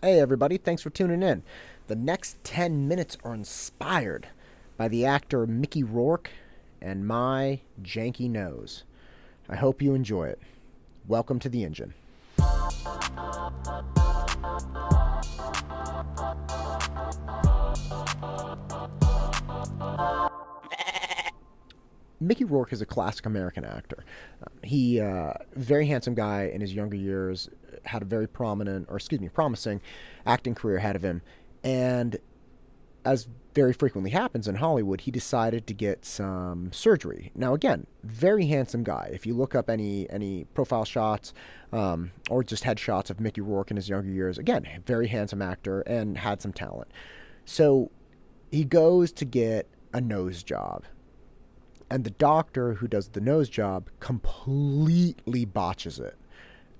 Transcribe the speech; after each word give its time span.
Hey, 0.00 0.20
everybody, 0.20 0.58
thanks 0.58 0.80
for 0.80 0.90
tuning 0.90 1.24
in. 1.24 1.42
The 1.88 1.96
next 1.96 2.44
10 2.44 2.86
minutes 2.86 3.18
are 3.24 3.34
inspired 3.34 4.28
by 4.76 4.86
the 4.86 5.04
actor 5.04 5.44
Mickey 5.44 5.82
Rourke 5.82 6.30
and 6.80 7.04
my 7.04 7.62
janky 7.82 8.30
nose. 8.30 8.84
I 9.48 9.56
hope 9.56 9.82
you 9.82 9.94
enjoy 9.94 10.28
it. 10.28 10.40
Welcome 11.08 11.40
to 11.40 11.48
the 11.48 11.64
engine. 11.64 11.94
Mickey 22.20 22.44
Rourke 22.44 22.72
is 22.72 22.80
a 22.80 22.86
classic 22.86 23.26
American 23.26 23.64
actor. 23.64 24.04
He, 24.62 25.00
uh, 25.00 25.34
very 25.54 25.86
handsome 25.86 26.14
guy 26.14 26.50
in 26.52 26.60
his 26.60 26.74
younger 26.74 26.96
years, 26.96 27.48
had 27.84 28.02
a 28.02 28.04
very 28.04 28.26
prominent, 28.26 28.86
or 28.88 28.96
excuse 28.96 29.20
me, 29.20 29.28
promising 29.28 29.80
acting 30.26 30.54
career 30.54 30.78
ahead 30.78 30.96
of 30.96 31.02
him, 31.02 31.22
and 31.62 32.18
as 33.04 33.28
very 33.54 33.72
frequently 33.72 34.10
happens 34.10 34.46
in 34.46 34.56
Hollywood, 34.56 35.02
he 35.02 35.10
decided 35.10 35.66
to 35.66 35.74
get 35.74 36.04
some 36.04 36.70
surgery. 36.72 37.32
Now, 37.34 37.54
again, 37.54 37.86
very 38.04 38.46
handsome 38.46 38.84
guy. 38.84 39.10
If 39.12 39.24
you 39.26 39.34
look 39.34 39.54
up 39.54 39.70
any 39.70 40.08
any 40.10 40.44
profile 40.54 40.84
shots 40.84 41.32
um, 41.72 42.10
or 42.28 42.44
just 42.44 42.64
headshots 42.64 43.10
of 43.10 43.18
Mickey 43.18 43.40
Rourke 43.40 43.70
in 43.70 43.76
his 43.76 43.88
younger 43.88 44.10
years, 44.10 44.38
again, 44.38 44.82
very 44.84 45.08
handsome 45.08 45.40
actor 45.40 45.80
and 45.82 46.18
had 46.18 46.42
some 46.42 46.52
talent. 46.52 46.90
So 47.44 47.90
he 48.50 48.64
goes 48.64 49.10
to 49.12 49.24
get 49.24 49.66
a 49.92 50.00
nose 50.00 50.42
job 50.42 50.84
and 51.90 52.04
the 52.04 52.10
doctor 52.10 52.74
who 52.74 52.88
does 52.88 53.08
the 53.08 53.20
nose 53.20 53.48
job 53.48 53.88
completely 54.00 55.44
botches 55.44 55.98
it. 55.98 56.16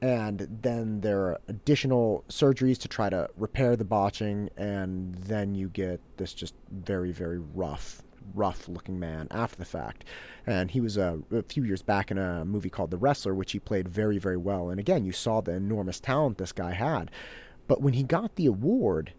And 0.01 0.47
then 0.63 1.01
there 1.01 1.21
are 1.23 1.41
additional 1.49 2.25
surgeries 2.29 2.79
to 2.79 2.89
try 2.89 3.11
to 3.11 3.29
repair 3.37 3.75
the 3.75 3.85
botching, 3.85 4.49
and 4.57 5.15
then 5.15 5.55
you 5.57 5.69
get 5.69 6.01
this 6.19 6.33
just 6.33 6.55
very, 6.71 7.11
very 7.11 7.39
rough, 7.39 8.03
rough 8.33 8.69
looking 8.69 9.01
man 9.01 9.27
after 9.33 9.57
the 9.57 9.65
fact. 9.65 10.05
And 10.47 10.71
he 10.71 10.81
was 10.81 10.97
uh, 10.97 11.19
a 11.33 11.43
few 11.43 11.65
years 11.65 11.83
back 11.83 12.13
in 12.13 12.19
a 12.19 12.45
movie 12.45 12.71
called 12.71 12.93
The 12.93 12.97
Wrestler, 12.97 13.35
which 13.35 13.53
he 13.53 13.59
played 13.59 13.89
very, 13.89 14.19
very 14.19 14.37
well. 14.37 14.71
And 14.71 14.79
again, 14.79 15.05
you 15.05 15.11
saw 15.11 15.41
the 15.41 15.53
enormous 15.53 15.99
talent 15.99 16.39
this 16.39 16.53
guy 16.53 16.75
had. 16.75 17.11
But 17.67 17.83
when 17.83 17.95
he 17.95 18.05
got 18.05 18.37
the 18.37 18.47
award, 18.47 19.15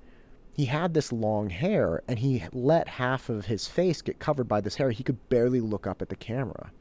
he 0.60 0.66
had 0.66 0.94
this 0.94 1.14
long 1.14 1.52
hair 1.52 2.04
and 2.06 2.20
he 2.20 2.44
let 2.52 2.90
half 2.90 3.30
of 3.30 3.46
his 3.46 3.70
face 3.70 4.02
get 4.02 4.20
covered 4.20 4.50
by 4.50 4.60
this 4.60 4.76
hair. 4.76 4.92
He 4.92 5.06
could 5.06 5.30
barely 5.30 5.62
look 5.62 5.88
up 5.88 6.02
at 6.02 6.10
the 6.10 6.18
camera. 6.18 6.74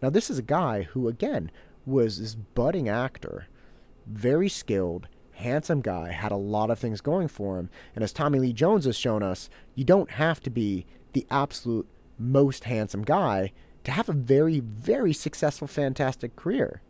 Now, 0.00 0.08
this 0.08 0.30
is 0.30 0.38
a 0.38 0.42
guy 0.42 0.84
who, 0.84 1.06
again, 1.06 1.50
was 1.84 2.18
this 2.18 2.34
budding 2.34 2.88
actor, 2.88 3.48
very 4.06 4.48
skilled, 4.48 5.08
handsome 5.32 5.82
guy, 5.82 6.10
had 6.10 6.32
a 6.32 6.36
lot 6.36 6.70
of 6.70 6.78
things 6.78 7.02
going 7.02 7.28
for 7.28 7.58
him. 7.58 7.68
And 7.94 8.02
as 8.02 8.14
Tommy 8.14 8.38
Lee 8.38 8.54
Jones 8.54 8.86
has 8.86 8.96
shown 8.96 9.22
us, 9.22 9.50
you 9.74 9.84
don't 9.84 10.12
have 10.12 10.40
to 10.44 10.48
be 10.48 10.86
the 11.12 11.26
absolute 11.30 11.86
most 12.18 12.64
handsome 12.64 13.02
guy 13.02 13.52
to 13.84 13.90
have 13.90 14.08
a 14.08 14.14
very, 14.14 14.60
very 14.60 15.12
successful, 15.12 15.68
fantastic 15.68 16.34
career. 16.34 16.80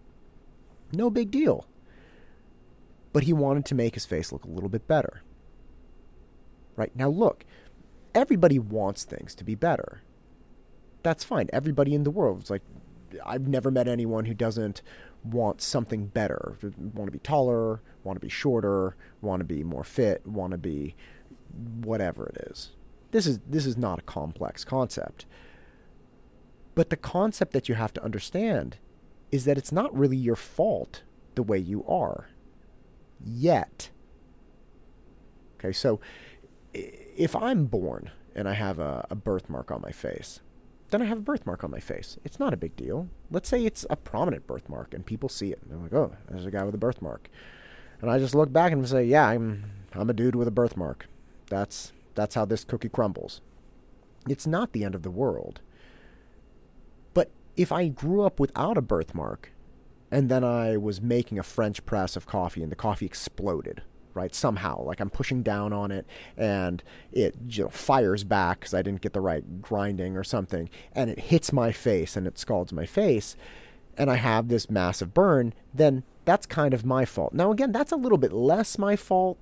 No 0.93 1.11
big 1.11 1.33
deal. 1.33 1.67
But 3.13 3.25
he 3.25 3.33
wanted 3.33 3.65
to 3.65 3.75
make 3.75 3.95
his 3.95 4.07
face 4.07 4.31
look 4.31 4.45
a 4.45 4.51
little 4.51 4.69
bit 4.69 4.87
better 4.87 5.23
right? 6.77 6.95
Now, 6.95 7.09
look, 7.09 7.45
everybody 8.15 8.59
wants 8.59 9.05
things 9.05 9.35
to 9.37 9.45
be 9.45 9.55
better. 9.55 10.03
That's 11.03 11.25
fine. 11.25 11.49
Everybody 11.53 11.95
in 11.95 12.05
the 12.05 12.11
world. 12.11 12.41
It's 12.41 12.51
like, 12.51 12.63
I've 13.25 13.47
never 13.47 13.71
met 13.71 13.89
anyone 13.89 14.25
who 14.25 14.35
doesn't 14.35 14.83
want 15.23 15.61
something 15.61 16.07
better. 16.07 16.57
Want 16.95 17.09
to 17.09 17.13
be 17.13 17.19
taller, 17.19 17.81
want 18.05 18.17
to 18.17 18.21
be 18.21 18.29
shorter, 18.29 18.97
want 19.21 19.41
to 19.41 19.45
be 19.45 19.63
more 19.63 19.85
fit, 19.85 20.27
want 20.27 20.53
to 20.53 20.59
be 20.59 20.95
whatever 21.83 22.27
it 22.27 22.49
is. 22.51 22.71
This 23.13 23.27
is 23.27 23.41
this 23.49 23.67
is 23.67 23.77
not 23.77 24.01
a 24.01 24.03
complex 24.03 24.65
concept. 24.65 25.27
But 26.75 26.91
the 26.91 26.97
concept 26.97 27.53
that 27.53 27.69
you 27.69 27.75
have 27.75 27.93
to 27.95 28.05
understand 28.05 28.77
is 29.33 29.45
that 29.45 29.57
it's 29.57 29.73
not 29.73 29.97
really 29.97 30.17
your 30.17 30.37
fault 30.37 31.03
the 31.35 31.43
way 31.43 31.59
you 31.59 31.85
are. 31.87 32.29
Yet. 33.25 33.91
Okay, 35.59 35.73
so 35.73 36.01
if 37.17 37.35
I'm 37.35 37.67
born 37.67 38.11
and 38.35 38.49
I 38.49 38.53
have 38.53 38.79
a, 38.79 39.07
a 39.11 39.15
birthmark 39.15 39.71
on 39.71 39.81
my 39.81 39.93
face, 39.93 40.41
then 40.91 41.03
I 41.03 41.07
have 41.07 41.19
a 41.19 41.23
birthmark 41.23 41.65
on 41.65 41.71
my 41.71 41.81
face. 41.81 42.19
It's 42.25 42.39
not 42.39 42.53
a 42.55 42.57
big 42.57 42.77
deal. 42.77 43.09
Let's 43.31 43.49
say 43.49 43.65
it's 43.65 43.85
a 43.91 43.97
prominent 43.97 44.47
birthmark 44.47 44.95
and 44.95 45.05
people 45.05 45.29
see 45.29 45.51
it. 45.51 45.59
They're 45.69 45.79
like, 45.79 45.93
oh, 45.93 46.13
there's 46.29 46.47
a 46.47 46.51
guy 46.51 46.63
with 46.65 46.75
a 46.75 46.79
birthmark. 46.79 47.29
And 48.01 48.11
I 48.11 48.19
just 48.19 48.35
look 48.35 48.53
back 48.53 48.73
and 48.73 48.87
say, 48.89 49.05
yeah, 49.05 49.27
I'm, 49.27 49.65
I'm 49.95 50.11
a 50.11 50.15
dude 50.15 50.37
with 50.37 50.47
a 50.47 50.53
birthmark. 50.53 51.09
That's, 51.49 51.93
that's 52.15 52.35
how 52.35 52.45
this 52.45 52.65
cookie 52.65 52.89
crumbles. 52.89 53.41
It's 54.29 54.47
not 54.47 54.73
the 54.73 54.85
end 54.85 54.95
of 54.95 55.03
the 55.03 55.11
world. 55.11 55.61
But 57.15 57.31
if 57.57 57.73
I 57.73 57.89
grew 57.89 58.23
up 58.23 58.39
without 58.39 58.77
a 58.77 58.83
birthmark 58.83 59.51
and 60.11 60.29
then 60.29 60.45
I 60.45 60.77
was 60.77 61.01
making 61.01 61.39
a 61.39 61.43
French 61.43 61.85
press 61.87 62.17
of 62.17 62.27
coffee 62.27 62.63
and 62.63 62.71
the 62.71 62.77
coffee 62.77 63.07
exploded, 63.07 63.83
right? 64.17 64.35
Somehow, 64.35 64.83
like 64.83 64.99
I'm 65.01 65.11
pushing 65.11 65.43
down 65.43 65.73
on 65.73 65.91
it 65.91 66.07
and 66.37 66.83
it 67.13 67.37
you 67.49 67.65
know, 67.65 67.69
fires 67.69 68.25
back 68.25 68.61
because 68.61 68.75
I 68.75 68.83
didn't 68.83 69.03
get 69.03 69.13
the 69.13 69.21
right 69.21 69.63
grinding 69.63 70.17
or 70.17 70.25
something, 70.25 70.69
and 70.93 71.11
it 71.11 71.21
hits 71.21 71.53
my 71.53 71.71
face 71.71 72.17
and 72.17 72.27
it 72.27 72.39
scalds 72.39 72.73
my 72.73 72.87
face, 72.87 73.37
and 73.97 74.11
I 74.11 74.17
have 74.17 74.49
this 74.49 74.69
massive 74.71 75.15
burn, 75.15 75.55
then 75.73 76.03
that's 76.25 76.47
kind 76.47 76.75
of 76.75 76.85
my 76.85 77.05
fault. 77.05 77.33
Now, 77.33 77.53
again, 77.53 77.73
that's 77.73 77.93
a 77.93 77.97
little 77.97 78.19
bit 78.19 78.33
less 78.33 78.79
my 78.79 78.97
fault 78.97 79.39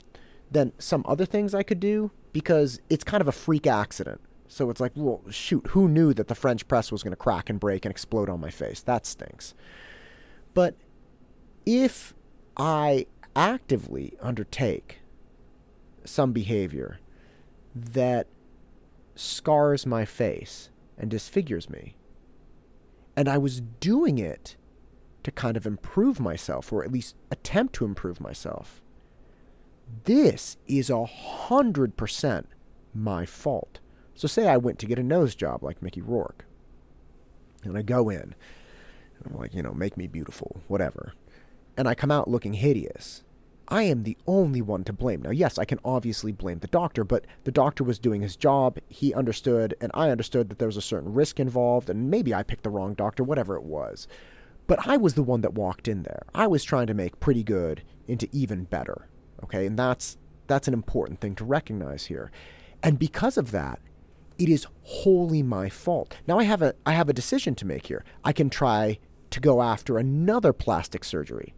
than 0.51 0.73
some 0.79 1.05
other 1.09 1.25
things 1.25 1.55
I 1.55 1.63
could 1.63 1.81
do 1.81 2.11
because 2.33 2.81
it's 2.91 3.05
kind 3.05 3.21
of 3.21 3.29
a 3.29 3.33
freak 3.33 3.67
accident. 3.67 4.21
So 4.47 4.71
it's 4.71 4.81
like, 4.81 4.93
well, 4.95 5.23
shoot, 5.31 5.69
who 5.69 5.89
knew 5.89 6.13
that 6.15 6.29
the 6.29 6.35
French 6.35 6.69
press 6.69 6.93
was 6.93 7.03
going 7.03 7.13
to 7.13 7.17
crack 7.17 7.49
and 7.49 7.59
break 7.59 7.85
and 7.85 7.91
explode 7.91 8.29
on 8.29 8.41
my 8.41 8.51
face? 8.51 8.83
That 8.83 9.07
stinks. 9.07 9.55
But 10.53 10.77
if 11.67 12.15
I 12.57 13.07
actively 13.37 14.15
undertake 14.21 15.01
some 16.05 16.33
behavior 16.33 16.99
that 17.75 18.27
scars 19.15 19.87
my 19.87 20.05
face 20.05 20.71
and 20.99 21.11
disfigures 21.11 21.69
me. 21.69 21.97
And 23.17 23.29
I 23.29 23.39
was 23.39 23.61
doing 23.61 24.19
it 24.19 24.57
to 25.23 25.31
kind 25.31 25.57
of 25.57 25.67
improve 25.67 26.21
myself, 26.21 26.73
or 26.73 26.85
at 26.85 26.93
least 26.93 27.17
attempt 27.31 27.75
to 27.77 27.85
improve 27.85 28.21
myself. 28.21 28.83
This 30.05 30.57
is 30.67 30.91
a 30.91 31.05
hundred 31.05 31.97
percent 31.97 32.49
my 32.95 33.25
fault. 33.25 33.81
So, 34.15 34.29
say 34.29 34.49
I 34.49 34.57
went 34.57 34.79
to 34.81 34.87
get 34.87 34.99
a 34.99 35.03
nose 35.03 35.35
job 35.35 35.63
like 35.63 35.83
Mickey 35.83 36.01
Rourke, 36.01 36.45
and 37.65 37.77
I 37.77 37.83
go 37.83 38.09
in, 38.09 38.35
I'm 39.25 39.37
like, 39.37 39.55
you 39.55 39.63
know, 39.63 39.73
make 39.73 39.97
me 39.97 40.07
beautiful, 40.07 40.61
whatever 40.69 41.15
and 41.77 41.89
I 41.89 41.95
come 41.95 42.11
out 42.11 42.29
looking 42.29 42.55
hideous, 42.55 43.23
I 43.69 43.85
am 43.85 44.03
the 44.03 44.17
only 44.27 44.61
one 44.61 44.85
to 44.85 44.93
blame. 44.93 45.23
Now, 45.23 45.31
yes, 45.31 45.59
I 45.59 45.65
can 45.65 45.81
obviously 45.85 46.33
blame 46.33 46.59
the 46.59 46.67
doctor, 46.67 47.05
but 47.05 47.27
the 47.45 47.53
doctor 47.53 47.83
was 47.83 47.99
doing 47.99 48.23
his 48.23 48.37
job. 48.37 48.79
He 48.89 49.15
understood, 49.15 49.75
and 49.81 49.91
I 49.95 50.11
understood 50.11 50.49
that 50.49 50.59
there 50.59 50.69
was 50.69 50.77
a 50.77 50.83
certain 50.83 51.15
risk 51.15 51.41
involved, 51.41 51.89
and 51.89 52.11
maybe 52.11 52.35
I 52.35 52.43
picked 52.43 52.63
the 52.63 52.71
wrong 52.71 52.95
doctor, 52.95 53.25
whatever 53.25 53.57
it 53.57 53.65
was. 53.65 54.07
But 54.67 54.87
I 54.87 54.97
was 54.97 55.15
the 55.15 55.23
one 55.23 55.41
that 55.43 55.55
walked 55.55 55.89
in 55.89 56.03
there. 56.03 56.23
I 56.35 56.47
was 56.47 56.65
trying 56.65 56.87
to 56.89 56.95
make 56.95 57.21
pretty 57.21 57.43
good 57.43 57.83
into 58.07 58.29
even 58.33 58.65
better. 58.65 59.09
Okay, 59.43 59.67
and 59.67 59.79
that's 59.79 60.17
that's 60.47 60.69
an 60.69 60.75
important 60.75 61.21
thing 61.21 61.35
to 61.37 61.45
recognize 61.45 62.07
here. 62.07 62.31
And 62.83 62.99
because 62.99 63.39
of 63.39 63.51
that, 63.51 63.81
it 64.39 64.49
is 64.49 64.67
wholly 64.83 65.43
my 65.43 65.69
fault. 65.69 66.17
Now 66.27 66.39
I 66.39 66.45
have 66.45 66.63
a 66.63 66.75
I 66.87 66.93
have 66.93 67.09
a 67.09 67.15
decision 67.15 67.55
to 67.57 67.67
make 67.67 67.87
here. 67.87 68.05
I 68.25 68.33
can 68.33 68.51
try 68.51 68.99
to 69.31 69.41
go 69.41 69.63
after 69.63 69.99
another 69.99 70.53
plastic 70.53 71.05
surgery 71.05 71.55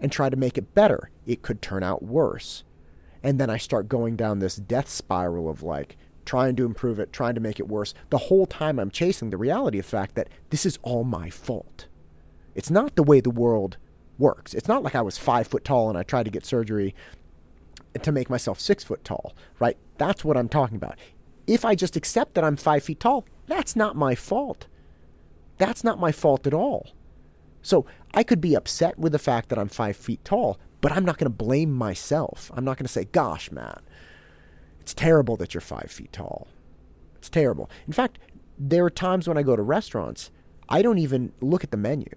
and 0.00 0.10
try 0.10 0.28
to 0.28 0.36
make 0.36 0.58
it 0.58 0.74
better. 0.74 1.10
It 1.26 1.42
could 1.42 1.62
turn 1.62 1.82
out 1.82 2.02
worse. 2.02 2.64
And 3.22 3.40
then 3.40 3.50
I 3.50 3.58
start 3.58 3.88
going 3.88 4.16
down 4.16 4.38
this 4.38 4.56
death 4.56 4.88
spiral 4.88 5.48
of 5.48 5.62
like 5.62 5.96
trying 6.24 6.56
to 6.56 6.66
improve 6.66 6.98
it, 6.98 7.12
trying 7.12 7.34
to 7.34 7.40
make 7.40 7.58
it 7.58 7.68
worse. 7.68 7.94
The 8.10 8.18
whole 8.18 8.46
time 8.46 8.78
I'm 8.78 8.90
chasing 8.90 9.30
the 9.30 9.36
reality 9.36 9.78
of 9.78 9.86
fact 9.86 10.14
that 10.14 10.28
this 10.50 10.66
is 10.66 10.78
all 10.82 11.04
my 11.04 11.30
fault. 11.30 11.86
It's 12.54 12.70
not 12.70 12.96
the 12.96 13.02
way 13.02 13.20
the 13.20 13.30
world 13.30 13.76
works. 14.18 14.54
It's 14.54 14.68
not 14.68 14.82
like 14.82 14.94
I 14.94 15.02
was 15.02 15.16
five 15.16 15.46
foot 15.46 15.64
tall 15.64 15.88
and 15.88 15.96
I 15.96 16.02
tried 16.02 16.24
to 16.24 16.30
get 16.30 16.44
surgery 16.44 16.94
to 18.00 18.12
make 18.12 18.28
myself 18.30 18.60
six 18.60 18.84
foot 18.84 19.04
tall, 19.04 19.34
right? 19.58 19.76
That's 19.96 20.24
what 20.24 20.36
I'm 20.36 20.48
talking 20.48 20.76
about. 20.76 20.98
If 21.46 21.64
I 21.64 21.74
just 21.74 21.96
accept 21.96 22.34
that 22.34 22.44
I'm 22.44 22.56
five 22.56 22.84
feet 22.84 23.00
tall, 23.00 23.24
that's 23.46 23.74
not 23.74 23.96
my 23.96 24.14
fault. 24.14 24.66
That's 25.56 25.82
not 25.82 25.98
my 25.98 26.12
fault 26.12 26.46
at 26.46 26.54
all. 26.54 26.90
So 27.68 27.84
I 28.14 28.22
could 28.22 28.40
be 28.40 28.54
upset 28.54 28.98
with 28.98 29.12
the 29.12 29.18
fact 29.18 29.50
that 29.50 29.58
I'm 29.58 29.68
five 29.68 29.94
feet 29.94 30.24
tall, 30.24 30.58
but 30.80 30.90
I'm 30.90 31.04
not 31.04 31.18
going 31.18 31.30
to 31.30 31.44
blame 31.44 31.70
myself. 31.70 32.50
I'm 32.54 32.64
not 32.64 32.78
going 32.78 32.86
to 32.86 32.92
say, 32.92 33.04
gosh, 33.04 33.50
man, 33.50 33.80
it's 34.80 34.94
terrible 34.94 35.36
that 35.36 35.52
you're 35.52 35.60
five 35.60 35.90
feet 35.90 36.10
tall. 36.10 36.48
It's 37.16 37.28
terrible. 37.28 37.68
In 37.86 37.92
fact, 37.92 38.18
there 38.58 38.86
are 38.86 38.90
times 38.90 39.28
when 39.28 39.36
I 39.36 39.42
go 39.42 39.54
to 39.54 39.60
restaurants, 39.60 40.30
I 40.70 40.80
don't 40.80 40.96
even 40.96 41.34
look 41.42 41.62
at 41.62 41.70
the 41.70 41.76
menu. 41.76 42.08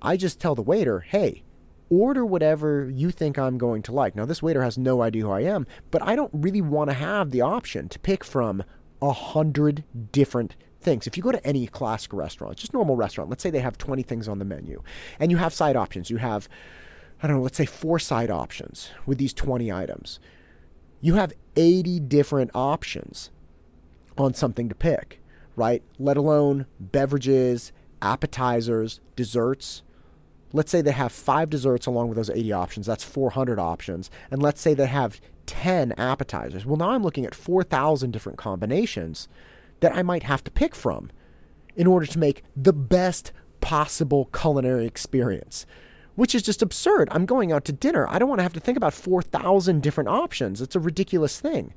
I 0.00 0.16
just 0.16 0.38
tell 0.38 0.54
the 0.54 0.62
waiter, 0.62 1.00
hey, 1.00 1.42
order 1.90 2.24
whatever 2.24 2.88
you 2.88 3.10
think 3.10 3.36
I'm 3.36 3.58
going 3.58 3.82
to 3.82 3.92
like. 3.92 4.14
Now, 4.14 4.26
this 4.26 4.44
waiter 4.44 4.62
has 4.62 4.78
no 4.78 5.02
idea 5.02 5.22
who 5.22 5.32
I 5.32 5.40
am, 5.40 5.66
but 5.90 6.02
I 6.02 6.14
don't 6.14 6.30
really 6.32 6.62
want 6.62 6.88
to 6.88 6.94
have 6.94 7.32
the 7.32 7.40
option 7.40 7.88
to 7.88 7.98
pick 7.98 8.22
from 8.22 8.62
a 9.00 9.10
hundred 9.10 9.82
different 10.12 10.54
things. 10.82 11.06
If 11.06 11.16
you 11.16 11.22
go 11.22 11.32
to 11.32 11.46
any 11.46 11.66
classic 11.66 12.12
restaurant, 12.12 12.56
just 12.56 12.74
normal 12.74 12.96
restaurant, 12.96 13.30
let's 13.30 13.42
say 13.42 13.50
they 13.50 13.60
have 13.60 13.78
20 13.78 14.02
things 14.02 14.28
on 14.28 14.38
the 14.38 14.44
menu, 14.44 14.82
and 15.18 15.30
you 15.30 15.38
have 15.38 15.52
side 15.52 15.76
options. 15.76 16.10
You 16.10 16.18
have, 16.18 16.48
I 17.22 17.26
don't 17.26 17.36
know, 17.36 17.42
let's 17.42 17.56
say 17.56 17.66
four 17.66 17.98
side 17.98 18.30
options 18.30 18.90
with 19.06 19.18
these 19.18 19.32
20 19.32 19.72
items. 19.72 20.20
You 21.00 21.14
have 21.14 21.32
80 21.56 22.00
different 22.00 22.50
options 22.54 23.30
on 24.16 24.34
something 24.34 24.68
to 24.68 24.74
pick, 24.74 25.20
right? 25.56 25.82
Let 25.98 26.16
alone 26.16 26.66
beverages, 26.78 27.72
appetizers, 28.00 29.00
desserts. 29.16 29.82
Let's 30.52 30.70
say 30.70 30.82
they 30.82 30.92
have 30.92 31.12
five 31.12 31.50
desserts 31.50 31.86
along 31.86 32.08
with 32.08 32.16
those 32.16 32.30
80 32.30 32.52
options. 32.52 32.86
That's 32.86 33.04
400 33.04 33.58
options. 33.58 34.10
And 34.30 34.42
let's 34.42 34.60
say 34.60 34.74
they 34.74 34.86
have 34.86 35.20
10 35.46 35.92
appetizers. 35.92 36.66
Well, 36.66 36.76
now 36.76 36.90
I'm 36.90 37.02
looking 37.02 37.24
at 37.24 37.34
4,000 37.34 38.10
different 38.10 38.38
combinations 38.38 39.28
that 39.82 39.94
I 39.94 40.02
might 40.02 40.22
have 40.22 40.42
to 40.44 40.50
pick 40.50 40.74
from 40.74 41.10
in 41.76 41.86
order 41.86 42.06
to 42.06 42.18
make 42.18 42.42
the 42.56 42.72
best 42.72 43.32
possible 43.60 44.30
culinary 44.32 44.86
experience, 44.86 45.66
which 46.14 46.34
is 46.34 46.42
just 46.42 46.62
absurd. 46.62 47.08
I'm 47.10 47.26
going 47.26 47.52
out 47.52 47.64
to 47.66 47.72
dinner. 47.72 48.06
I 48.08 48.18
don't 48.18 48.28
want 48.28 48.38
to 48.38 48.44
have 48.44 48.52
to 48.54 48.60
think 48.60 48.76
about 48.76 48.94
4,000 48.94 49.82
different 49.82 50.08
options. 50.08 50.62
It's 50.62 50.76
a 50.76 50.80
ridiculous 50.80 51.40
thing. 51.40 51.74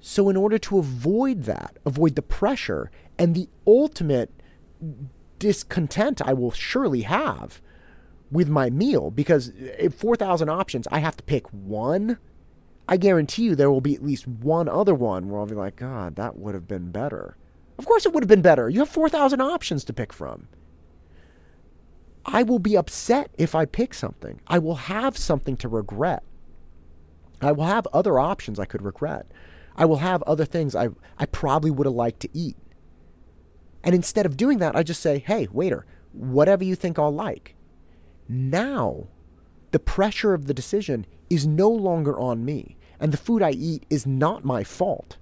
So, 0.00 0.28
in 0.28 0.36
order 0.36 0.58
to 0.58 0.78
avoid 0.78 1.44
that, 1.44 1.78
avoid 1.84 2.14
the 2.14 2.22
pressure 2.22 2.90
and 3.18 3.34
the 3.34 3.48
ultimate 3.66 4.30
discontent 5.38 6.22
I 6.24 6.32
will 6.32 6.52
surely 6.52 7.02
have 7.02 7.60
with 8.30 8.48
my 8.48 8.70
meal, 8.70 9.10
because 9.10 9.52
eh, 9.78 9.88
4,000 9.88 10.48
options, 10.48 10.86
I 10.90 10.98
have 10.98 11.16
to 11.16 11.24
pick 11.24 11.46
one. 11.52 12.18
I 12.88 12.96
guarantee 12.96 13.42
you 13.42 13.54
there 13.54 13.70
will 13.70 13.80
be 13.80 13.94
at 13.94 14.04
least 14.04 14.28
one 14.28 14.68
other 14.68 14.94
one 14.94 15.28
where 15.28 15.40
I'll 15.40 15.46
be 15.46 15.54
like, 15.54 15.76
God, 15.76 16.16
that 16.16 16.36
would 16.36 16.54
have 16.54 16.68
been 16.68 16.92
better. 16.92 17.36
Of 17.78 17.84
course, 17.84 18.06
it 18.06 18.12
would 18.12 18.22
have 18.22 18.28
been 18.28 18.42
better. 18.42 18.68
You 18.68 18.80
have 18.80 18.88
4,000 18.88 19.40
options 19.40 19.84
to 19.84 19.92
pick 19.92 20.12
from. 20.12 20.48
I 22.24 22.42
will 22.42 22.58
be 22.58 22.76
upset 22.76 23.30
if 23.38 23.54
I 23.54 23.66
pick 23.66 23.94
something. 23.94 24.40
I 24.46 24.58
will 24.58 24.76
have 24.76 25.16
something 25.16 25.56
to 25.58 25.68
regret. 25.68 26.22
I 27.40 27.52
will 27.52 27.64
have 27.64 27.86
other 27.92 28.18
options 28.18 28.58
I 28.58 28.64
could 28.64 28.82
regret. 28.82 29.26
I 29.76 29.84
will 29.84 29.98
have 29.98 30.22
other 30.22 30.44
things 30.44 30.74
I, 30.74 30.88
I 31.18 31.26
probably 31.26 31.70
would 31.70 31.86
have 31.86 31.94
liked 31.94 32.20
to 32.20 32.28
eat. 32.32 32.56
And 33.84 33.94
instead 33.94 34.26
of 34.26 34.36
doing 34.36 34.58
that, 34.58 34.74
I 34.74 34.82
just 34.82 35.02
say, 35.02 35.18
hey, 35.18 35.46
waiter, 35.52 35.86
whatever 36.12 36.64
you 36.64 36.74
think 36.74 36.98
I'll 36.98 37.12
like. 37.12 37.54
Now, 38.28 39.06
the 39.70 39.78
pressure 39.78 40.34
of 40.34 40.46
the 40.46 40.54
decision 40.54 41.06
is 41.28 41.46
no 41.46 41.68
longer 41.68 42.18
on 42.18 42.44
me, 42.44 42.75
and 43.00 43.12
the 43.12 43.16
food 43.16 43.42
I 43.42 43.50
eat 43.50 43.84
is 43.90 44.06
not 44.06 44.44
my 44.44 44.64
fault. 44.64 45.16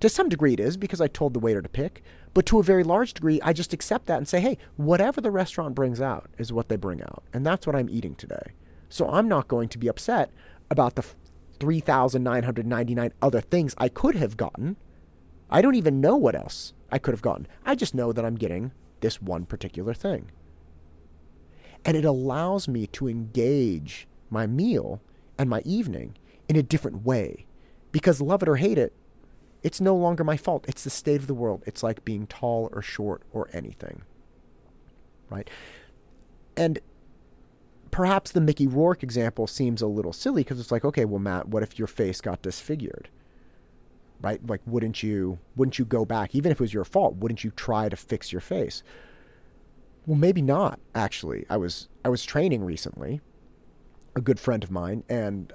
To 0.00 0.08
some 0.08 0.28
degree, 0.28 0.52
it 0.52 0.60
is 0.60 0.76
because 0.76 1.00
I 1.00 1.08
told 1.08 1.32
the 1.32 1.40
waiter 1.40 1.62
to 1.62 1.68
pick, 1.68 2.02
but 2.34 2.44
to 2.46 2.58
a 2.58 2.62
very 2.62 2.84
large 2.84 3.14
degree, 3.14 3.40
I 3.42 3.52
just 3.52 3.72
accept 3.72 4.06
that 4.06 4.18
and 4.18 4.28
say, 4.28 4.40
hey, 4.40 4.58
whatever 4.76 5.20
the 5.20 5.30
restaurant 5.30 5.74
brings 5.74 6.00
out 6.00 6.28
is 6.36 6.52
what 6.52 6.68
they 6.68 6.76
bring 6.76 7.02
out, 7.02 7.22
and 7.32 7.46
that's 7.46 7.66
what 7.66 7.74
I'm 7.74 7.88
eating 7.88 8.14
today. 8.14 8.52
So 8.88 9.08
I'm 9.08 9.26
not 9.26 9.48
going 9.48 9.68
to 9.70 9.78
be 9.78 9.88
upset 9.88 10.30
about 10.70 10.96
the 10.96 11.04
3,999 11.60 13.12
other 13.22 13.40
things 13.40 13.74
I 13.78 13.88
could 13.88 14.16
have 14.16 14.36
gotten. 14.36 14.76
I 15.48 15.62
don't 15.62 15.76
even 15.76 16.00
know 16.00 16.16
what 16.16 16.34
else 16.34 16.74
I 16.90 16.98
could 16.98 17.14
have 17.14 17.22
gotten. 17.22 17.46
I 17.64 17.74
just 17.74 17.94
know 17.94 18.12
that 18.12 18.24
I'm 18.24 18.36
getting 18.36 18.72
this 19.00 19.22
one 19.22 19.46
particular 19.46 19.94
thing. 19.94 20.30
And 21.84 21.96
it 21.96 22.04
allows 22.04 22.68
me 22.68 22.86
to 22.88 23.08
engage 23.08 24.08
my 24.28 24.46
meal 24.46 25.00
and 25.38 25.48
my 25.48 25.62
evening 25.64 26.16
in 26.48 26.56
a 26.56 26.62
different 26.62 27.04
way. 27.04 27.46
Because 27.92 28.20
love 28.20 28.42
it 28.42 28.48
or 28.48 28.56
hate 28.56 28.78
it, 28.78 28.92
it's 29.62 29.80
no 29.80 29.96
longer 29.96 30.22
my 30.22 30.36
fault. 30.36 30.64
It's 30.68 30.84
the 30.84 30.90
state 30.90 31.20
of 31.20 31.26
the 31.26 31.34
world. 31.34 31.62
It's 31.66 31.82
like 31.82 32.04
being 32.04 32.26
tall 32.26 32.68
or 32.72 32.82
short 32.82 33.22
or 33.32 33.48
anything. 33.52 34.02
Right? 35.28 35.50
And 36.56 36.78
perhaps 37.90 38.30
the 38.30 38.40
Mickey 38.40 38.66
Rourke 38.66 39.02
example 39.02 39.46
seems 39.46 39.82
a 39.82 39.86
little 39.86 40.12
silly 40.12 40.42
because 40.42 40.60
it's 40.60 40.70
like, 40.70 40.84
okay, 40.84 41.04
well, 41.04 41.18
Matt, 41.18 41.48
what 41.48 41.62
if 41.62 41.78
your 41.78 41.88
face 41.88 42.20
got 42.20 42.42
disfigured? 42.42 43.08
Right? 44.20 44.44
Like, 44.46 44.60
wouldn't 44.66 45.02
you 45.02 45.38
wouldn't 45.56 45.78
you 45.78 45.84
go 45.84 46.04
back, 46.04 46.34
even 46.34 46.52
if 46.52 46.60
it 46.60 46.64
was 46.64 46.74
your 46.74 46.84
fault? 46.84 47.16
Wouldn't 47.16 47.44
you 47.44 47.50
try 47.50 47.88
to 47.88 47.96
fix 47.96 48.32
your 48.32 48.40
face? 48.40 48.82
Well, 50.06 50.16
maybe 50.16 50.42
not. 50.42 50.78
Actually, 50.94 51.44
I 51.50 51.56
was 51.56 51.88
I 52.04 52.08
was 52.08 52.24
training 52.24 52.64
recently, 52.64 53.20
a 54.14 54.20
good 54.20 54.38
friend 54.38 54.62
of 54.62 54.70
mine, 54.70 55.02
and 55.08 55.52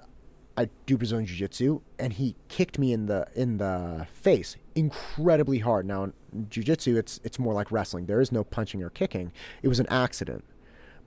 I 0.62 0.70
do 0.86 0.98
Brazilian 0.98 1.26
Jiu 1.26 1.38
Jitsu, 1.38 1.82
and 1.98 2.14
he 2.14 2.36
kicked 2.48 2.78
me 2.78 2.94
in 2.94 3.08
the 3.08 3.28
in 3.36 3.58
the 3.58 4.08
face 4.14 4.58
incredibly 4.76 5.60
hard. 5.60 5.88
Now, 5.88 6.04
in 6.04 6.14
Jiu 6.50 6.64
Jitsu, 6.64 6.98
it's 6.98 7.20
it's 7.24 7.40
more 7.40 7.54
like 7.54 7.72
wrestling. 7.72 8.06
There 8.06 8.22
is 8.22 8.32
no 8.32 8.44
punching 8.44 8.84
or 8.84 8.92
kicking. 8.92 9.32
It 9.64 9.68
was 9.68 9.80
an 9.80 9.88
accident. 9.88 10.44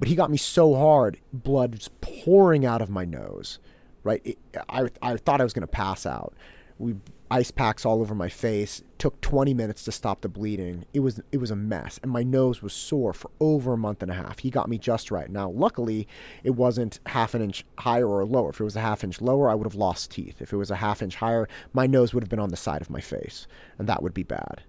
But 0.01 0.09
he 0.09 0.17
got 0.17 0.29
me 0.31 0.37
so 0.37 0.75
hard, 0.75 1.19
blood 1.33 1.73
was 1.73 1.89
pouring 2.01 2.67
out 2.67 2.83
of 2.83 2.91
my 2.91 3.05
nose. 3.05 3.61
Right, 4.03 4.21
it, 4.25 4.39
I 4.69 4.89
I 5.01 5.17
thought 5.17 5.41
I 5.41 5.45
was 5.45 5.53
to 5.63 5.67
pass 5.69 6.05
out. 6.05 6.35
We 6.79 6.97
ice 7.31 7.51
packs 7.51 7.85
all 7.85 8.01
over 8.01 8.15
my 8.15 8.29
face. 8.29 8.83
Took 8.99 9.21
20 9.21 9.55
minutes 9.55 9.85
to 9.85 9.93
stop 9.93 10.21
the 10.21 10.29
bleeding. 10.29 10.85
It 10.93 11.01
was 11.01 11.21
it 11.33 11.39
was 11.39 11.51
a 11.51 11.57
mess, 11.57 11.99
and 12.03 12.11
my 12.11 12.23
nose 12.23 12.63
was 12.63 12.73
sore 12.73 13.13
for 13.13 13.31
over 13.41 13.73
a 13.73 13.79
month 13.79 14.03
and 14.03 14.11
a 14.11 14.15
half. 14.15 14.41
He 14.41 14.51
got 14.51 14.69
me 14.69 14.79
just 14.79 15.11
right. 15.11 15.31
Now, 15.31 15.51
luckily, 15.51 16.09
it 16.43 16.51
wasn't 16.51 17.01
half 17.07 17.35
an 17.35 17.43
inch 17.43 17.65
higher 17.79 18.09
or 18.09 18.25
lower. 18.25 18.51
If 18.51 18.61
it 18.61 18.65
was 18.65 18.77
a 18.77 18.81
half 18.81 19.05
inch 19.05 19.21
lower, 19.21 19.51
I 19.51 19.55
would 19.55 19.67
have 19.67 19.75
lost 19.75 20.11
teeth. 20.11 20.41
If 20.41 20.53
it 20.53 20.57
was 20.57 20.71
a 20.71 20.77
half 20.77 21.03
inch 21.03 21.17
higher, 21.17 21.49
my 21.73 21.87
nose 21.87 22.15
would 22.15 22.23
have 22.23 22.31
been 22.31 22.39
on 22.39 22.51
the 22.51 22.57
side 22.57 22.83
of 22.83 22.91
my 22.91 23.01
face, 23.01 23.47
and 23.79 23.89
that 23.89 24.03
would 24.03 24.15
be 24.15 24.23
bad. 24.23 24.63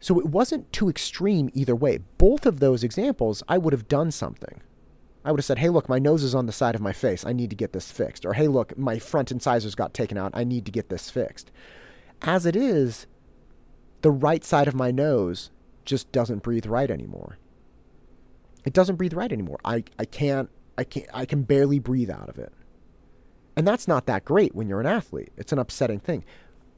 So 0.00 0.18
it 0.20 0.26
wasn't 0.26 0.70
too 0.70 0.90
extreme 0.90 1.48
either 1.54 1.74
way. 1.74 2.00
Both 2.18 2.44
of 2.44 2.60
those 2.60 2.84
examples, 2.84 3.42
I 3.48 3.56
would 3.56 3.72
have 3.72 3.88
done 3.88 4.10
something. 4.10 4.60
I 5.24 5.30
would 5.30 5.40
have 5.40 5.46
said, 5.46 5.58
hey, 5.58 5.70
look, 5.70 5.88
my 5.88 5.98
nose 5.98 6.22
is 6.22 6.34
on 6.34 6.46
the 6.46 6.52
side 6.52 6.74
of 6.74 6.82
my 6.82 6.92
face. 6.92 7.24
I 7.24 7.32
need 7.32 7.50
to 7.50 7.56
get 7.56 7.72
this 7.72 7.90
fixed. 7.90 8.26
Or, 8.26 8.34
hey, 8.34 8.46
look, 8.46 8.76
my 8.76 8.98
front 8.98 9.30
incisors 9.30 9.74
got 9.74 9.94
taken 9.94 10.18
out. 10.18 10.32
I 10.34 10.44
need 10.44 10.66
to 10.66 10.72
get 10.72 10.90
this 10.90 11.10
fixed. 11.10 11.50
As 12.20 12.44
it 12.44 12.54
is, 12.54 13.06
the 14.02 14.10
right 14.10 14.44
side 14.44 14.68
of 14.68 14.74
my 14.74 14.90
nose 14.90 15.50
just 15.86 16.12
doesn't 16.12 16.42
breathe 16.42 16.66
right 16.66 16.90
anymore. 16.90 17.38
It 18.66 18.74
doesn't 18.74 18.96
breathe 18.96 19.14
right 19.14 19.32
anymore. 19.32 19.58
I, 19.64 19.84
I 19.98 20.04
can't, 20.04 20.50
I 20.76 20.84
can't, 20.84 21.08
I 21.14 21.24
can 21.24 21.42
barely 21.42 21.78
breathe 21.78 22.10
out 22.10 22.28
of 22.28 22.38
it. 22.38 22.52
And 23.56 23.66
that's 23.66 23.88
not 23.88 24.06
that 24.06 24.24
great 24.24 24.54
when 24.54 24.68
you're 24.68 24.80
an 24.80 24.86
athlete. 24.86 25.32
It's 25.36 25.52
an 25.52 25.58
upsetting 25.58 26.00
thing. 26.00 26.24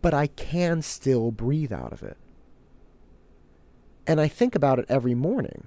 But 0.02 0.14
I 0.14 0.28
can 0.28 0.82
still 0.82 1.32
breathe 1.32 1.72
out 1.72 1.92
of 1.92 2.02
it. 2.02 2.16
And 4.06 4.20
I 4.20 4.28
think 4.28 4.54
about 4.54 4.78
it 4.78 4.86
every 4.88 5.14
morning 5.14 5.64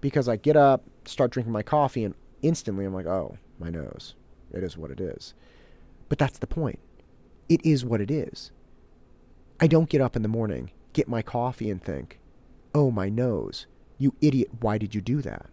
because 0.00 0.28
I 0.28 0.36
get 0.36 0.56
up, 0.56 0.84
start 1.04 1.32
drinking 1.32 1.52
my 1.52 1.62
coffee, 1.62 2.04
and 2.04 2.14
instantly 2.42 2.84
I'm 2.84 2.94
like, 2.94 3.06
oh, 3.06 3.38
my 3.58 3.70
nose. 3.70 4.14
It 4.52 4.62
is 4.62 4.76
what 4.76 4.90
it 4.90 5.00
is. 5.00 5.34
But 6.08 6.18
that's 6.18 6.38
the 6.38 6.46
point. 6.46 6.80
It 7.48 7.64
is 7.64 7.84
what 7.84 8.00
it 8.00 8.10
is. 8.10 8.50
I 9.60 9.66
don't 9.66 9.88
get 9.88 10.00
up 10.00 10.16
in 10.16 10.22
the 10.22 10.28
morning, 10.28 10.70
get 10.92 11.08
my 11.08 11.22
coffee, 11.22 11.70
and 11.70 11.82
think, 11.82 12.18
oh, 12.74 12.90
my 12.90 13.08
nose. 13.08 13.66
You 13.98 14.14
idiot, 14.20 14.48
why 14.60 14.78
did 14.78 14.94
you 14.94 15.00
do 15.00 15.20
that? 15.22 15.46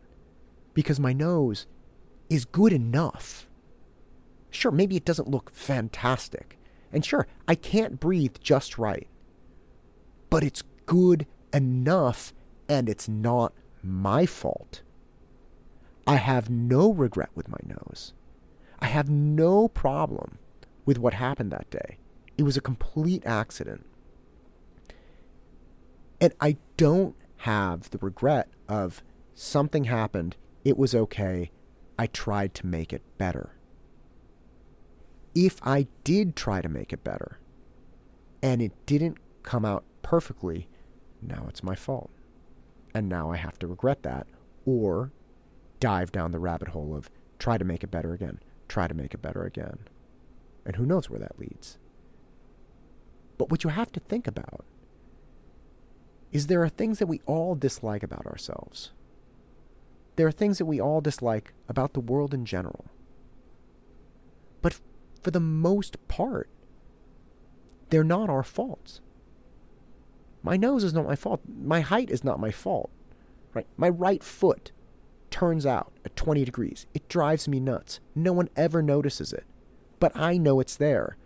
Because 0.74 1.00
my 1.00 1.12
nose 1.12 1.68
is 2.30 2.46
good 2.46 2.72
enough. 2.72 3.48
Sure, 4.50 4.72
maybe 4.72 4.96
it 4.96 5.06
doesn't 5.06 5.30
look 5.30 5.54
fantastic. 5.54 6.58
And 6.92 7.04
sure, 7.04 7.28
I 7.48 7.56
can't 7.56 8.00
breathe 8.00 8.38
just 8.42 8.78
right. 8.78 9.08
But 10.30 10.44
it's 10.44 10.64
good 10.86 11.28
enough, 11.54 12.34
and 12.70 12.88
it's 12.88 13.10
not 13.10 13.54
my 13.84 14.26
fault. 14.26 14.82
I 16.08 16.16
have 16.16 16.50
no 16.50 16.94
regret 16.94 17.30
with 17.36 17.50
my 17.50 17.58
nose. 17.66 18.14
I 18.80 18.86
have 18.86 19.10
no 19.10 19.68
problem 19.68 20.38
with 20.86 20.98
what 20.98 21.14
happened 21.14 21.52
that 21.52 21.70
day. 21.70 21.98
It 22.38 22.44
was 22.44 22.56
a 22.56 22.62
complete 22.62 23.26
accident. 23.26 23.86
And 26.22 26.34
I 26.40 26.58
don't 26.78 27.16
have 27.38 27.90
the 27.90 27.98
regret 27.98 28.48
of 28.70 29.04
something 29.34 29.84
happened, 29.84 30.38
it 30.64 30.78
was 30.78 30.96
okay, 30.96 31.52
I 32.00 32.08
tried 32.08 32.54
to 32.56 32.66
make 32.66 32.94
it 32.94 33.04
better. 33.18 33.52
If 35.36 35.60
I 35.62 35.88
did 36.04 36.36
try 36.36 36.62
to 36.62 36.70
make 36.70 36.92
it 36.94 37.04
better 37.04 37.40
and 38.42 38.62
it 38.62 38.72
didn't 38.86 39.18
come 39.44 39.66
out 39.66 39.84
perfectly, 40.02 40.68
now 41.22 41.46
it's 41.50 41.64
my 41.64 41.76
fault. 41.76 42.10
And 42.94 43.10
now 43.10 43.32
I 43.32 43.38
have 43.38 43.60
to 43.60 43.68
regret 43.68 44.04
that 44.04 44.26
or 44.66 45.12
dive 45.80 46.12
down 46.12 46.32
the 46.32 46.40
rabbit 46.40 46.70
hole 46.70 46.96
of 46.96 47.10
try 47.40 47.58
to 47.58 47.66
make 47.66 47.84
it 47.84 47.92
better 47.92 48.14
again, 48.14 48.40
try 48.68 48.88
to 48.88 48.94
make 48.94 49.14
it 49.14 49.22
better 49.22 49.44
again. 49.44 49.80
And 50.66 50.76
who 50.76 50.86
knows 50.86 51.10
where 51.10 51.20
that 51.20 51.40
leads. 51.40 51.78
But 53.38 53.50
what 53.50 53.64
you 53.64 53.70
have 53.70 53.92
to 53.94 54.00
think 54.00 54.28
about 54.28 54.66
is 56.32 56.48
there 56.48 56.64
are 56.64 56.70
things 56.70 57.00
that 57.00 57.08
we 57.08 57.22
all 57.26 57.56
dislike 57.56 58.04
about 58.04 58.26
ourselves. 58.26 58.92
There 60.16 60.28
are 60.28 60.32
things 60.32 60.58
that 60.58 60.66
we 60.66 60.82
all 60.82 61.00
dislike 61.00 61.54
about 61.70 61.94
the 61.94 62.00
world 62.00 62.34
in 62.34 62.46
general. 62.46 62.86
But 64.62 64.80
for 65.22 65.32
the 65.32 65.40
most 65.40 66.06
part, 66.08 66.50
they're 67.90 68.04
not 68.04 68.30
our 68.30 68.44
faults. 68.44 69.00
My 70.44 70.58
nose 70.58 70.84
is 70.84 70.94
not 70.94 71.06
my 71.06 71.16
fault. 71.16 71.42
My 71.48 71.82
height 71.82 72.10
is 72.10 72.24
not 72.24 72.40
my 72.40 72.52
fault. 72.52 72.90
Right? 73.54 73.68
My 73.78 73.90
right 73.90 74.24
foot 74.24 74.72
turns 75.32 75.66
out 75.66 75.92
at 76.06 76.16
20 76.16 76.44
degrees. 76.46 76.86
It 76.94 77.08
drives 77.10 77.48
me 77.48 77.60
nuts. 77.60 78.00
No 78.16 78.34
one 78.34 78.50
ever 78.56 78.82
notices 78.82 79.34
it. 79.34 79.46
But 80.00 80.16
I 80.16 80.38
know 80.38 80.60
it's 80.60 80.76
there. 80.76 81.18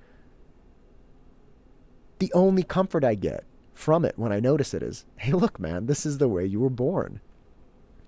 The 2.20 2.32
only 2.34 2.64
comfort 2.64 3.04
I 3.04 3.16
get 3.16 3.44
from 3.74 4.06
it 4.06 4.14
when 4.16 4.32
I 4.32 4.40
notice 4.40 4.74
it 4.74 4.84
is 4.84 5.06
hey, 5.18 5.32
look, 5.32 5.60
man, 5.60 5.88
this 5.88 6.06
is 6.06 6.18
the 6.18 6.28
way 6.28 6.46
you 6.46 6.60
were 6.60 6.70
born. 6.70 7.20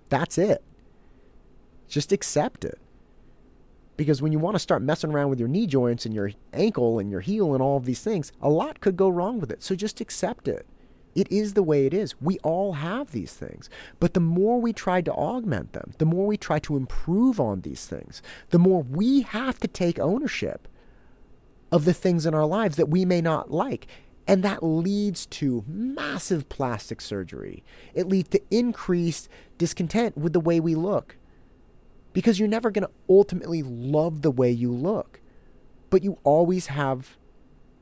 That's 0.09 0.37
it. 0.37 0.63
Just 1.87 2.11
accept 2.11 2.63
it. 2.63 2.79
Because 3.95 4.21
when 4.21 4.31
you 4.31 4.39
want 4.39 4.55
to 4.55 4.59
start 4.59 4.81
messing 4.81 5.11
around 5.11 5.29
with 5.29 5.39
your 5.39 5.47
knee 5.47 5.67
joints 5.67 6.05
and 6.05 6.13
your 6.13 6.31
ankle 6.51 6.99
and 6.99 7.11
your 7.11 7.21
heel 7.21 7.53
and 7.53 7.61
all 7.61 7.77
of 7.77 7.85
these 7.85 8.01
things, 8.01 8.31
a 8.41 8.49
lot 8.49 8.81
could 8.81 8.97
go 8.97 9.09
wrong 9.09 9.39
with 9.39 9.51
it. 9.51 9.61
So 9.61 9.75
just 9.75 10.01
accept 10.01 10.47
it. 10.47 10.65
It 11.15 11.31
is 11.31 11.53
the 11.53 11.63
way 11.63 11.85
it 11.85 11.93
is. 11.93 12.19
We 12.21 12.39
all 12.39 12.73
have 12.73 13.11
these 13.11 13.33
things. 13.33 13.69
But 13.99 14.13
the 14.13 14.19
more 14.19 14.59
we 14.59 14.73
try 14.73 15.01
to 15.01 15.11
augment 15.11 15.73
them, 15.73 15.93
the 15.97 16.05
more 16.05 16.25
we 16.25 16.37
try 16.37 16.59
to 16.59 16.75
improve 16.75 17.39
on 17.39 17.61
these 17.61 17.85
things, 17.85 18.21
the 18.49 18.59
more 18.59 18.81
we 18.81 19.21
have 19.21 19.59
to 19.59 19.67
take 19.67 19.99
ownership 19.99 20.67
of 21.71 21.85
the 21.85 21.93
things 21.93 22.25
in 22.25 22.33
our 22.33 22.45
lives 22.45 22.75
that 22.77 22.89
we 22.89 23.05
may 23.05 23.21
not 23.21 23.51
like. 23.51 23.87
And 24.25 24.43
that 24.43 24.63
leads 24.63 25.25
to 25.27 25.63
massive 25.67 26.47
plastic 26.47 27.01
surgery. 27.01 27.63
It 27.93 28.07
leads 28.07 28.29
to 28.29 28.41
increased 28.49 29.27
discontent 29.57 30.17
with 30.17 30.33
the 30.33 30.39
way 30.39 30.59
we 30.59 30.75
look 30.75 31.17
because 32.13 32.39
you're 32.39 32.47
never 32.47 32.71
going 32.71 32.85
to 32.85 32.93
ultimately 33.09 33.63
love 33.63 34.21
the 34.21 34.31
way 34.31 34.51
you 34.51 34.71
look. 34.71 35.19
But 35.89 36.03
you 36.03 36.19
always 36.23 36.67
have 36.67 37.17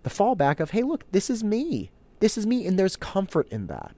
the 0.03 0.09
fallback 0.09 0.59
of, 0.59 0.71
hey, 0.71 0.83
look, 0.83 1.09
this 1.11 1.29
is 1.29 1.43
me. 1.43 1.91
This 2.21 2.37
is 2.37 2.47
me. 2.47 2.65
And 2.65 2.79
there's 2.79 2.95
comfort 2.95 3.49
in 3.49 3.67
that. 3.67 3.93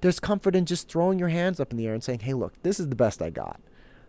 There's 0.00 0.18
comfort 0.18 0.56
in 0.56 0.66
just 0.66 0.88
throwing 0.88 1.18
your 1.18 1.28
hands 1.28 1.60
up 1.60 1.70
in 1.70 1.76
the 1.76 1.86
air 1.86 1.94
and 1.94 2.02
saying, 2.02 2.20
hey, 2.20 2.32
look, 2.32 2.60
this 2.62 2.80
is 2.80 2.88
the 2.88 2.96
best 2.96 3.22
I 3.22 3.30
got. 3.30 3.60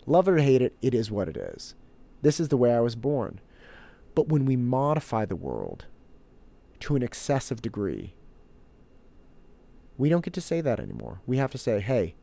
Love 0.08 0.28
it 0.28 0.32
or 0.32 0.38
hate 0.40 0.62
it, 0.62 0.76
it 0.82 0.96
is 0.96 1.12
what 1.12 1.28
it 1.28 1.38
is. 1.38 1.76
This 2.22 2.40
is 2.40 2.48
the 2.48 2.58
way 2.58 2.74
I 2.74 2.80
was 2.80 2.96
born. 2.96 3.40
But 4.16 4.30
when 4.30 4.46
we 4.46 4.56
modify 4.56 5.26
the 5.26 5.36
world 5.36 5.86
to 6.80 6.96
an 6.96 7.04
excessive 7.04 7.62
degree, 7.62 8.16
we 9.98 10.10
don't 10.10 10.24
get 10.24 10.34
to 10.34 10.42
say 10.42 10.62
that 10.62 10.80
anymore. 10.80 11.22
We 11.28 11.38
have 11.38 11.52
to 11.52 11.58
say, 11.58 11.82
hey, 11.82 12.16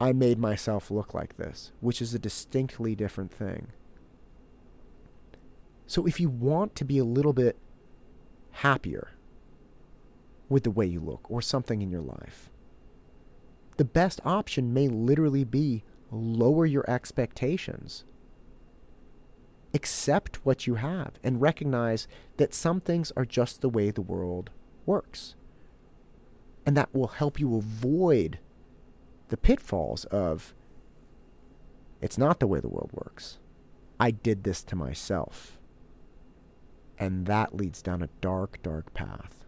I 0.00 0.12
made 0.12 0.38
myself 0.38 0.90
look 0.90 1.12
like 1.12 1.36
this, 1.36 1.72
which 1.80 2.00
is 2.00 2.14
a 2.14 2.18
distinctly 2.18 2.94
different 2.94 3.32
thing. 3.32 3.68
So 5.86 6.06
if 6.06 6.20
you 6.20 6.28
want 6.28 6.74
to 6.76 6.84
be 6.84 6.98
a 6.98 7.04
little 7.04 7.32
bit 7.32 7.58
happier 8.52 9.15
with 10.48 10.64
the 10.64 10.70
way 10.70 10.86
you 10.86 11.00
look 11.00 11.30
or 11.30 11.42
something 11.42 11.82
in 11.82 11.90
your 11.90 12.02
life, 12.02 12.50
the 13.76 13.84
best 13.84 14.20
option 14.24 14.72
may 14.72 14.88
literally 14.88 15.44
be 15.44 15.84
lower 16.10 16.64
your 16.66 16.88
expectations. 16.88 18.04
Accept 19.74 20.44
what 20.44 20.66
you 20.66 20.76
have 20.76 21.18
and 21.22 21.40
recognize 21.40 22.08
that 22.38 22.54
some 22.54 22.80
things 22.80 23.12
are 23.16 23.24
just 23.24 23.60
the 23.60 23.68
way 23.68 23.90
the 23.90 24.00
world 24.00 24.50
works. 24.86 25.34
And 26.64 26.76
that 26.76 26.94
will 26.94 27.08
help 27.08 27.38
you 27.38 27.56
avoid 27.56 28.38
the 29.28 29.36
pitfalls 29.36 30.04
of 30.06 30.54
it's 32.00 32.18
not 32.18 32.40
the 32.40 32.46
way 32.46 32.60
the 32.60 32.68
world 32.68 32.90
works. 32.92 33.38
I 33.98 34.10
did 34.10 34.44
this 34.44 34.62
to 34.64 34.76
myself. 34.76 35.58
And 36.98 37.26
that 37.26 37.54
leads 37.54 37.82
down 37.82 38.02
a 38.02 38.08
dark, 38.20 38.62
dark 38.62 38.94
path. 38.94 39.45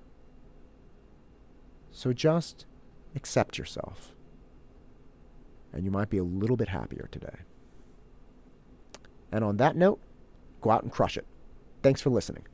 So 1.99 2.13
just 2.13 2.65
accept 3.17 3.59
yourself. 3.59 4.15
And 5.73 5.85
you 5.85 5.91
might 5.91 6.09
be 6.09 6.19
a 6.19 6.23
little 6.23 6.57
bit 6.57 6.69
happier 6.69 7.09
today. 7.11 7.39
And 9.33 9.43
on 9.43 9.57
that 9.57 9.75
note, 9.75 9.99
go 10.61 10.71
out 10.71 10.85
and 10.85 10.93
crush 10.93 11.17
it. 11.17 11.27
Thanks 11.83 12.01
for 12.01 12.11
listening. 12.11 12.47